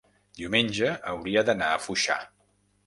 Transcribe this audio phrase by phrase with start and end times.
[0.39, 2.21] diumenge hauria d'anar a Foixà.